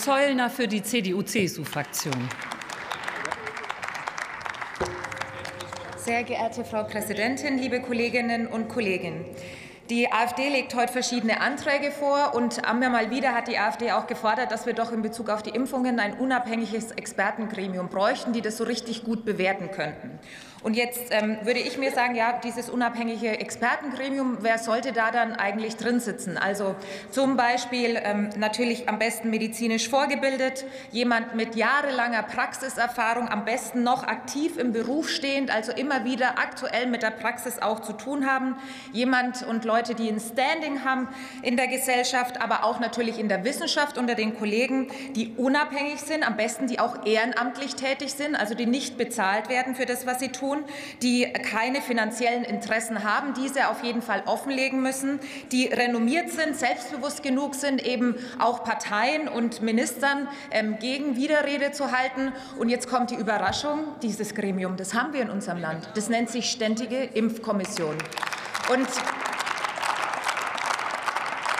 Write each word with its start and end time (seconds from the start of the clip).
Zollner 0.00 0.48
für 0.48 0.66
die 0.66 0.82
CDU-CSU-Fraktion. 0.82 2.14
Sehr 5.98 6.22
geehrte 6.24 6.64
Frau 6.64 6.84
Präsidentin, 6.84 7.58
liebe 7.58 7.82
Kolleginnen 7.82 8.46
und 8.46 8.68
Kollegen! 8.68 9.26
Die 9.90 10.12
AfD 10.12 10.48
legt 10.50 10.76
heute 10.76 10.92
verschiedene 10.92 11.40
Anträge 11.40 11.90
vor 11.90 12.36
und 12.36 12.64
einmal 12.64 12.90
mal 12.90 13.10
wieder 13.10 13.34
hat 13.34 13.48
die 13.48 13.58
AfD 13.58 13.90
auch 13.90 14.06
gefordert, 14.06 14.52
dass 14.52 14.64
wir 14.64 14.72
doch 14.72 14.92
in 14.92 15.02
Bezug 15.02 15.28
auf 15.28 15.42
die 15.42 15.50
Impfungen 15.50 15.98
ein 15.98 16.14
unabhängiges 16.14 16.92
Expertengremium 16.92 17.88
bräuchten, 17.88 18.32
die 18.32 18.40
das 18.40 18.56
so 18.56 18.62
richtig 18.62 19.02
gut 19.02 19.24
bewerten 19.24 19.72
könnten. 19.72 20.20
Und 20.62 20.76
jetzt 20.76 21.06
ähm, 21.10 21.38
würde 21.42 21.60
ich 21.60 21.78
mir 21.78 21.90
sagen, 21.90 22.14
ja, 22.14 22.38
dieses 22.44 22.68
unabhängige 22.68 23.40
Expertengremium, 23.40 24.38
wer 24.42 24.58
sollte 24.58 24.92
da 24.92 25.10
dann 25.10 25.32
eigentlich 25.32 25.76
drin 25.76 26.00
sitzen? 26.00 26.36
Also 26.36 26.74
zum 27.10 27.38
Beispiel 27.38 27.98
ähm, 28.02 28.28
natürlich 28.36 28.86
am 28.86 28.98
besten 28.98 29.30
medizinisch 29.30 29.88
vorgebildet, 29.88 30.66
jemand 30.92 31.34
mit 31.34 31.54
jahrelanger 31.54 32.22
Praxiserfahrung, 32.24 33.28
am 33.28 33.46
besten 33.46 33.82
noch 33.82 34.02
aktiv 34.04 34.58
im 34.58 34.72
Beruf 34.72 35.08
stehend, 35.08 35.50
also 35.50 35.72
immer 35.72 36.04
wieder 36.04 36.38
aktuell 36.38 36.86
mit 36.86 37.02
der 37.02 37.10
Praxis 37.10 37.60
auch 37.60 37.80
zu 37.80 37.94
tun 37.94 38.30
haben, 38.30 38.56
jemand 38.92 39.42
und 39.42 39.64
Leute, 39.64 39.79
die 39.88 40.08
ein 40.08 40.20
Standing 40.20 40.84
haben 40.84 41.08
in 41.42 41.56
der 41.56 41.68
Gesellschaft, 41.68 42.40
aber 42.40 42.64
auch 42.64 42.80
natürlich 42.80 43.18
in 43.18 43.28
der 43.28 43.44
Wissenschaft 43.44 43.98
unter 43.98 44.14
den 44.14 44.36
Kollegen, 44.38 44.88
die 45.16 45.32
unabhängig 45.36 46.00
sind, 46.00 46.26
am 46.26 46.36
besten 46.36 46.66
die 46.66 46.78
auch 46.78 47.06
ehrenamtlich 47.06 47.74
tätig 47.74 48.12
sind, 48.12 48.36
also 48.36 48.54
die 48.54 48.66
nicht 48.66 48.96
bezahlt 48.96 49.48
werden 49.48 49.74
für 49.74 49.86
das, 49.86 50.06
was 50.06 50.20
sie 50.20 50.28
tun, 50.28 50.64
die 51.02 51.24
keine 51.32 51.80
finanziellen 51.80 52.44
Interessen 52.44 53.04
haben, 53.04 53.34
diese 53.34 53.68
auf 53.68 53.82
jeden 53.82 54.02
Fall 54.02 54.22
offenlegen 54.26 54.82
müssen, 54.82 55.20
die 55.52 55.66
renommiert 55.66 56.30
sind, 56.30 56.56
selbstbewusst 56.56 57.22
genug 57.22 57.54
sind, 57.54 57.84
eben 57.84 58.14
auch 58.38 58.64
Parteien 58.64 59.28
und 59.28 59.62
Ministern 59.62 60.28
ähm, 60.50 60.78
gegen 60.78 61.16
Widerrede 61.16 61.72
zu 61.72 61.92
halten. 61.92 62.32
Und 62.58 62.68
jetzt 62.68 62.88
kommt 62.88 63.10
die 63.10 63.16
Überraschung, 63.16 63.80
dieses 64.02 64.34
Gremium, 64.34 64.76
das 64.76 64.94
haben 64.94 65.12
wir 65.12 65.22
in 65.22 65.30
unserem 65.30 65.58
Land. 65.58 65.88
Das 65.94 66.08
nennt 66.08 66.30
sich 66.30 66.50
Ständige 66.50 67.02
Impfkommission. 67.04 67.96
Und 68.72 68.88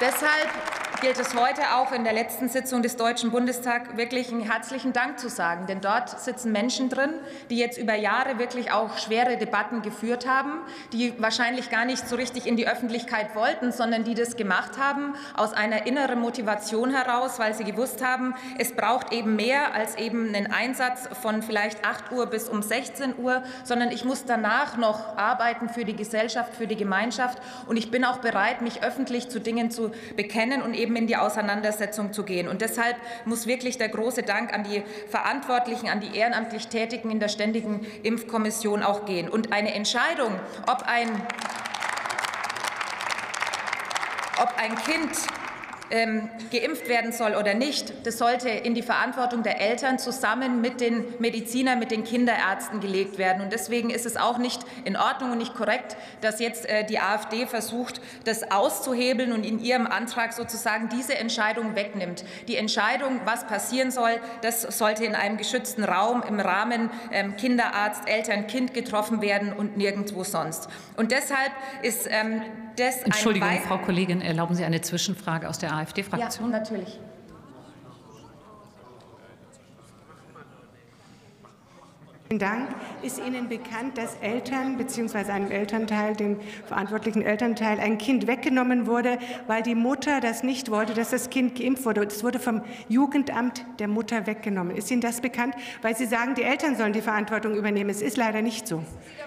deshalb 0.00 0.79
gilt 1.00 1.18
es 1.18 1.34
heute 1.34 1.62
auch 1.76 1.92
in 1.92 2.04
der 2.04 2.12
letzten 2.12 2.50
Sitzung 2.50 2.82
des 2.82 2.96
Deutschen 2.96 3.30
Bundestags 3.30 3.96
wirklich 3.96 4.30
einen 4.30 4.42
herzlichen 4.42 4.92
Dank 4.92 5.18
zu 5.18 5.30
sagen. 5.30 5.66
Denn 5.66 5.80
dort 5.80 6.20
sitzen 6.20 6.52
Menschen 6.52 6.90
drin, 6.90 7.14
die 7.48 7.56
jetzt 7.56 7.78
über 7.78 7.94
Jahre 7.94 8.38
wirklich 8.38 8.70
auch 8.70 8.98
schwere 8.98 9.38
Debatten 9.38 9.80
geführt 9.80 10.28
haben, 10.28 10.60
die 10.92 11.14
wahrscheinlich 11.18 11.70
gar 11.70 11.86
nicht 11.86 12.06
so 12.06 12.16
richtig 12.16 12.46
in 12.46 12.56
die 12.56 12.68
Öffentlichkeit 12.68 13.34
wollten, 13.34 13.72
sondern 13.72 14.04
die 14.04 14.14
das 14.14 14.36
gemacht 14.36 14.76
haben 14.78 15.14
aus 15.34 15.54
einer 15.54 15.86
inneren 15.86 16.20
Motivation 16.20 16.90
heraus, 16.90 17.38
weil 17.38 17.54
sie 17.54 17.64
gewusst 17.64 18.04
haben, 18.04 18.34
es 18.58 18.76
braucht 18.76 19.10
eben 19.10 19.36
mehr 19.36 19.72
als 19.74 19.96
eben 19.96 20.34
einen 20.34 20.52
Einsatz 20.52 21.08
von 21.22 21.42
vielleicht 21.42 21.82
8 21.86 22.12
Uhr 22.12 22.26
bis 22.26 22.48
um 22.50 22.60
16 22.60 23.16
Uhr, 23.16 23.42
sondern 23.64 23.90
ich 23.90 24.04
muss 24.04 24.26
danach 24.26 24.76
noch 24.76 25.16
arbeiten 25.16 25.70
für 25.70 25.86
die 25.86 25.96
Gesellschaft, 25.96 26.54
für 26.54 26.66
die 26.66 26.76
Gemeinschaft. 26.76 27.38
Und 27.66 27.78
ich 27.78 27.90
bin 27.90 28.04
auch 28.04 28.18
bereit, 28.18 28.60
mich 28.60 28.82
öffentlich 28.82 29.30
zu 29.30 29.40
Dingen 29.40 29.70
zu 29.70 29.92
bekennen 30.14 30.60
und 30.60 30.74
eben 30.74 30.89
eben 30.90 30.96
in 30.96 31.06
die 31.06 31.16
Auseinandersetzung 31.16 32.12
zu 32.12 32.24
gehen. 32.24 32.48
Und 32.48 32.60
deshalb 32.60 32.96
muss 33.24 33.46
wirklich 33.46 33.78
der 33.78 33.88
große 33.88 34.22
Dank 34.22 34.52
an 34.52 34.64
die 34.64 34.82
Verantwortlichen, 35.08 35.88
an 35.88 36.00
die 36.00 36.16
ehrenamtlich 36.16 36.66
Tätigen 36.68 37.10
in 37.10 37.20
der 37.20 37.28
Ständigen 37.28 37.86
Impfkommission 38.02 38.82
auch 38.82 39.06
gehen. 39.06 39.28
Und 39.28 39.52
eine 39.52 39.72
Entscheidung, 39.74 40.32
ob 40.66 40.82
ein 40.86 41.08
ob 44.42 44.54
ein 44.56 44.74
Kind 44.74 45.10
ähm, 45.90 46.28
geimpft 46.52 46.88
werden 46.88 47.12
soll 47.12 47.34
oder 47.34 47.54
nicht, 47.54 48.06
das 48.06 48.18
sollte 48.18 48.48
in 48.48 48.74
die 48.74 48.82
Verantwortung 48.82 49.42
der 49.42 49.60
Eltern 49.60 49.98
zusammen 49.98 50.60
mit 50.60 50.80
den 50.80 51.04
Medizinern, 51.18 51.78
mit 51.78 51.90
den 51.90 52.04
Kinderärzten 52.04 52.80
gelegt 52.80 53.18
werden. 53.18 53.42
Und 53.42 53.52
deswegen 53.52 53.90
ist 53.90 54.06
es 54.06 54.16
auch 54.16 54.38
nicht 54.38 54.60
in 54.84 54.96
Ordnung 54.96 55.32
und 55.32 55.38
nicht 55.38 55.54
korrekt, 55.54 55.96
dass 56.20 56.40
jetzt 56.40 56.68
äh, 56.68 56.84
die 56.84 56.98
AfD 56.98 57.46
versucht, 57.46 58.00
das 58.24 58.50
auszuhebeln 58.50 59.32
und 59.32 59.44
in 59.44 59.58
ihrem 59.58 59.86
Antrag 59.86 60.32
sozusagen 60.32 60.88
diese 60.88 61.16
Entscheidung 61.16 61.74
wegnimmt. 61.74 62.24
Die 62.48 62.56
Entscheidung, 62.56 63.20
was 63.24 63.46
passieren 63.46 63.90
soll, 63.90 64.20
das 64.42 64.62
sollte 64.62 65.04
in 65.04 65.14
einem 65.14 65.36
geschützten 65.36 65.84
Raum 65.84 66.22
im 66.26 66.40
Rahmen 66.40 66.90
ähm, 67.12 67.36
Kinderarzt, 67.36 68.08
Eltern, 68.08 68.46
Kind 68.46 68.74
getroffen 68.74 69.22
werden 69.22 69.52
und 69.52 69.76
nirgendwo 69.76 70.24
sonst. 70.24 70.68
Und 70.96 71.12
deshalb 71.12 71.52
ist 71.82 72.06
ähm, 72.10 72.42
das 72.76 73.02
Entschuldigung, 73.02 73.50
Frau 73.66 73.78
Kollegin, 73.78 74.20
erlauben 74.20 74.54
Sie 74.54 74.64
eine 74.64 74.80
Zwischenfrage 74.80 75.48
aus 75.48 75.58
der 75.58 75.74
AfD-Fraktion? 75.74 76.50
Ja, 76.50 76.58
natürlich. 76.58 76.98
Vielen 82.32 82.38
Dank. 82.38 82.68
Ist 83.02 83.18
Ihnen 83.18 83.48
bekannt, 83.48 83.98
dass 83.98 84.14
Eltern 84.20 84.76
bzw. 84.76 85.32
einem 85.32 85.50
Elternteil, 85.50 86.14
dem 86.14 86.38
verantwortlichen 86.64 87.22
Elternteil, 87.22 87.80
ein 87.80 87.98
Kind 87.98 88.28
weggenommen 88.28 88.86
wurde, 88.86 89.18
weil 89.48 89.64
die 89.64 89.74
Mutter 89.74 90.20
das 90.20 90.44
nicht 90.44 90.70
wollte, 90.70 90.94
dass 90.94 91.10
das 91.10 91.30
Kind 91.30 91.58
geimpft 91.58 91.84
wurde? 91.84 92.04
Es 92.04 92.22
wurde 92.22 92.38
vom 92.38 92.62
Jugendamt 92.88 93.64
der 93.80 93.88
Mutter 93.88 94.28
weggenommen. 94.28 94.76
Ist 94.76 94.92
Ihnen 94.92 95.00
das 95.00 95.20
bekannt? 95.20 95.56
Weil 95.82 95.96
Sie 95.96 96.06
sagen, 96.06 96.36
die 96.36 96.44
Eltern 96.44 96.76
sollen 96.76 96.92
die 96.92 97.00
Verantwortung 97.00 97.56
übernehmen. 97.56 97.90
Es 97.90 98.00
ist 98.00 98.16
leider 98.16 98.42
nicht 98.42 98.68
so. 98.68 98.84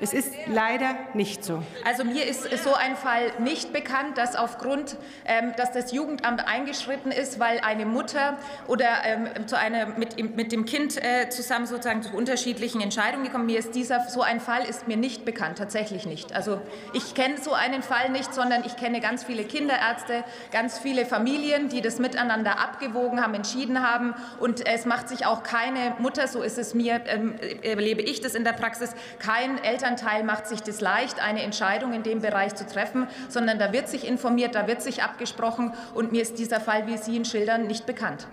Es 0.00 0.12
ist 0.12 0.32
leider 0.46 0.94
nicht 1.14 1.42
so. 1.42 1.64
Also 1.84 2.04
mir 2.04 2.24
ist 2.24 2.44
so 2.62 2.74
ein 2.74 2.94
Fall 2.94 3.32
nicht 3.40 3.72
bekannt, 3.72 4.18
dass 4.18 4.36
aufgrund, 4.36 4.98
ähm, 5.24 5.52
dass 5.56 5.72
das 5.72 5.90
Jugendamt 5.90 6.46
eingeschritten 6.46 7.10
ist, 7.10 7.40
weil 7.40 7.58
eine 7.58 7.86
Mutter 7.86 8.38
oder 8.68 8.86
ähm, 9.04 9.48
zu 9.48 9.58
einer, 9.58 9.86
mit, 9.98 10.36
mit 10.36 10.52
dem 10.52 10.64
Kind 10.64 11.02
äh, 11.02 11.28
zusammen 11.28 11.66
sozusagen 11.66 12.02
zu 12.02 12.14
unterschiedlichen 12.14 12.83
Entscheidung 12.84 13.24
gekommen. 13.24 13.46
Mir 13.46 13.58
ist 13.58 13.74
dieser, 13.74 14.08
so 14.08 14.22
ein 14.22 14.38
Fall 14.38 14.64
ist 14.64 14.86
mir 14.86 14.96
nicht 14.96 15.24
bekannt, 15.24 15.58
tatsächlich 15.58 16.06
nicht. 16.06 16.32
Also 16.34 16.60
ich 16.92 17.14
kenne 17.14 17.38
so 17.38 17.52
einen 17.52 17.82
Fall 17.82 18.10
nicht, 18.10 18.32
sondern 18.32 18.62
ich 18.64 18.76
kenne 18.76 19.00
ganz 19.00 19.24
viele 19.24 19.44
Kinderärzte, 19.44 20.22
ganz 20.52 20.78
viele 20.78 21.04
Familien, 21.06 21.68
die 21.68 21.80
das 21.80 21.98
miteinander 21.98 22.60
abgewogen 22.60 23.20
haben, 23.22 23.34
entschieden 23.34 23.82
haben. 23.82 24.14
Und 24.38 24.66
es 24.66 24.84
macht 24.84 25.08
sich 25.08 25.26
auch 25.26 25.42
keine 25.42 25.96
Mutter, 25.98 26.28
so 26.28 26.42
ist 26.42 26.58
es 26.58 26.74
mir, 26.74 27.00
ähm, 27.06 27.34
erlebe 27.62 28.02
ich 28.02 28.20
das 28.20 28.34
in 28.34 28.44
der 28.44 28.52
Praxis, 28.52 28.94
kein 29.18 29.62
Elternteil 29.62 30.22
macht 30.22 30.46
sich 30.46 30.62
das 30.62 30.80
leicht, 30.80 31.20
eine 31.20 31.42
Entscheidung 31.42 31.92
in 31.92 32.02
dem 32.02 32.20
Bereich 32.20 32.54
zu 32.54 32.66
treffen, 32.66 33.08
sondern 33.28 33.58
da 33.58 33.72
wird 33.72 33.88
sich 33.88 34.06
informiert, 34.06 34.54
da 34.54 34.66
wird 34.68 34.82
sich 34.82 35.02
abgesprochen. 35.02 35.72
Und 35.94 36.12
mir 36.12 36.22
ist 36.22 36.38
dieser 36.38 36.60
Fall, 36.60 36.86
wie 36.86 36.98
Sie 36.98 37.16
ihn 37.16 37.24
schildern, 37.24 37.66
nicht 37.66 37.86
bekannt. 37.86 38.26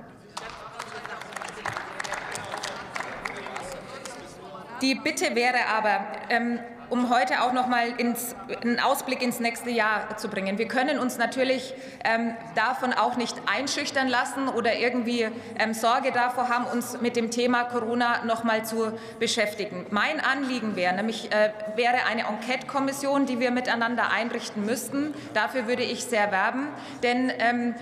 Die 4.82 4.96
Bitte 4.96 5.36
wäre 5.36 5.68
aber, 5.68 6.06
ähm, 6.30 6.60
um 6.90 7.10
heute 7.10 7.44
auch 7.44 7.54
noch 7.54 7.68
mal 7.68 7.88
ins, 8.00 8.36
einen 8.64 8.80
Ausblick 8.80 9.22
ins 9.22 9.40
nächste 9.40 9.70
Jahr 9.70 10.18
zu 10.18 10.28
bringen. 10.28 10.58
Wir 10.58 10.68
können 10.68 10.98
uns 10.98 11.18
natürlich 11.18 11.74
ähm, 12.04 12.34
davon 12.56 12.92
auch 12.92 13.16
nicht 13.16 13.36
einschüchtern 13.46 14.08
lassen 14.08 14.50
oder 14.50 14.76
irgendwie 14.76 15.28
ähm, 15.60 15.74
Sorge 15.74 16.12
davor 16.12 16.50
haben, 16.50 16.66
uns 16.66 17.00
mit 17.00 17.16
dem 17.16 17.30
Thema 17.30 17.64
Corona 17.66 18.26
noch 18.26 18.44
mal 18.44 18.66
zu 18.66 18.92
beschäftigen. 19.20 19.86
Mein 19.92 20.20
Anliegen 20.20 20.76
wäre 20.76 20.96
nämlich 20.96 21.32
äh, 21.32 21.52
wäre 21.76 22.06
eine 22.10 22.24
Enquete-Kommission, 22.24 23.26
die 23.26 23.40
wir 23.40 23.52
miteinander 23.52 24.12
einrichten 24.12 24.66
müssten. 24.66 25.14
Dafür 25.34 25.68
würde 25.68 25.84
ich 25.84 26.04
sehr 26.04 26.32
werben, 26.32 26.68
denn 27.04 27.32
ähm, 27.38 27.76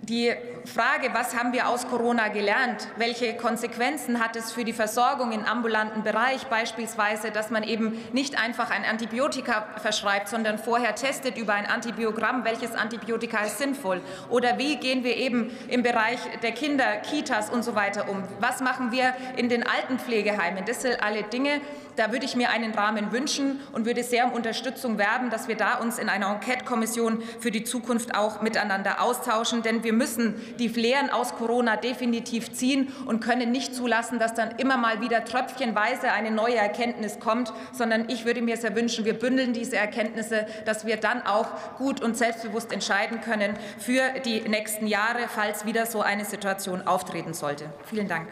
die 0.00 0.32
Frage, 0.66 1.10
was 1.12 1.36
haben 1.36 1.52
wir 1.52 1.68
aus 1.68 1.86
Corona 1.86 2.28
gelernt? 2.28 2.88
Welche 2.96 3.36
Konsequenzen 3.36 4.22
hat 4.22 4.36
es 4.36 4.52
für 4.52 4.64
die 4.64 4.72
Versorgung 4.72 5.32
im 5.32 5.44
ambulanten 5.44 6.02
Bereich 6.02 6.46
beispielsweise, 6.48 7.30
dass 7.30 7.50
man 7.50 7.62
eben 7.62 7.98
nicht 8.12 8.40
einfach 8.40 8.70
ein 8.70 8.84
Antibiotika 8.84 9.66
verschreibt, 9.80 10.28
sondern 10.28 10.58
vorher 10.58 10.94
testet 10.94 11.38
über 11.38 11.54
ein 11.54 11.66
Antibiogramm, 11.66 12.44
welches 12.44 12.74
Antibiotika 12.74 13.44
ist 13.44 13.58
sinnvoll? 13.58 14.00
Oder 14.28 14.58
wie 14.58 14.76
gehen 14.76 15.04
wir 15.04 15.16
eben 15.16 15.50
im 15.68 15.82
Bereich 15.82 16.18
der 16.42 16.52
Kinder, 16.52 16.96
Kitas 16.96 17.48
und 17.48 17.62
so 17.62 17.74
weiter 17.74 18.08
um? 18.08 18.24
Was 18.40 18.60
machen 18.60 18.90
wir 18.90 19.14
in 19.36 19.48
den 19.48 19.64
Altenpflegeheimen? 19.64 20.64
Das 20.64 20.82
sind 20.82 21.02
alle 21.02 21.22
Dinge, 21.22 21.60
da 21.96 22.12
würde 22.12 22.26
ich 22.26 22.36
mir 22.36 22.50
einen 22.50 22.74
Rahmen 22.74 23.10
wünschen 23.10 23.60
und 23.72 23.86
würde 23.86 24.02
sehr 24.02 24.26
um 24.26 24.32
Unterstützung 24.32 24.98
werben, 24.98 25.30
dass 25.30 25.48
wir 25.48 25.56
da 25.56 25.76
uns 25.76 25.98
in 25.98 26.10
einer 26.10 26.30
Enquete-Kommission 26.30 27.22
für 27.40 27.50
die 27.50 27.64
Zukunft 27.64 28.14
auch 28.14 28.42
miteinander 28.42 29.00
austauschen. 29.00 29.62
Denn 29.62 29.82
wir 29.82 29.94
müssen 29.94 30.34
die 30.56 30.68
Lehren 30.68 31.10
aus 31.10 31.34
Corona 31.34 31.76
definitiv 31.76 32.52
ziehen 32.52 32.92
und 33.06 33.20
können 33.20 33.50
nicht 33.50 33.74
zulassen, 33.74 34.18
dass 34.18 34.34
dann 34.34 34.52
immer 34.58 34.76
mal 34.76 35.00
wieder 35.00 35.24
tröpfchenweise 35.24 36.12
eine 36.12 36.30
neue 36.30 36.56
Erkenntnis 36.56 37.18
kommt, 37.20 37.52
sondern 37.72 38.08
ich 38.08 38.24
würde 38.24 38.42
mir 38.42 38.56
sehr 38.56 38.74
wünschen, 38.74 39.04
wir 39.04 39.18
bündeln 39.18 39.52
diese 39.52 39.76
Erkenntnisse, 39.76 40.46
dass 40.64 40.86
wir 40.86 40.96
dann 40.96 41.22
auch 41.26 41.76
gut 41.78 42.02
und 42.02 42.16
selbstbewusst 42.16 42.72
entscheiden 42.72 43.20
können 43.20 43.54
für 43.78 44.20
die 44.24 44.40
nächsten 44.42 44.86
Jahre, 44.86 45.28
falls 45.28 45.66
wieder 45.66 45.86
so 45.86 46.00
eine 46.00 46.24
Situation 46.24 46.86
auftreten 46.86 47.34
sollte. 47.34 47.70
Vielen 47.84 48.08
Dank. 48.08 48.28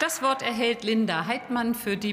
Das 0.00 0.22
Wort 0.22 0.42
erhält 0.42 0.84
Linda 0.84 1.26
Heidmann 1.26 1.74
für 1.74 1.96
die 1.96 2.06